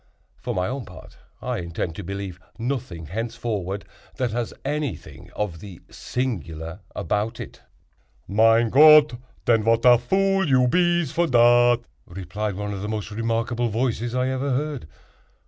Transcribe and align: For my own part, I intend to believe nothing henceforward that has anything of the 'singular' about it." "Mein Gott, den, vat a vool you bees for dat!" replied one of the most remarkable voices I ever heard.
For 0.35 0.55
my 0.55 0.67
own 0.67 0.85
part, 0.85 1.19
I 1.43 1.59
intend 1.59 1.93
to 1.95 2.03
believe 2.03 2.39
nothing 2.57 3.05
henceforward 3.05 3.85
that 4.15 4.31
has 4.31 4.51
anything 4.65 5.29
of 5.35 5.59
the 5.59 5.79
'singular' 5.91 6.79
about 6.95 7.39
it." 7.39 7.61
"Mein 8.27 8.71
Gott, 8.71 9.13
den, 9.45 9.63
vat 9.63 9.85
a 9.85 9.97
vool 9.99 10.47
you 10.47 10.67
bees 10.67 11.11
for 11.11 11.27
dat!" 11.27 11.81
replied 12.07 12.55
one 12.55 12.73
of 12.73 12.81
the 12.81 12.89
most 12.89 13.11
remarkable 13.11 13.69
voices 13.69 14.15
I 14.15 14.29
ever 14.29 14.49
heard. 14.53 14.87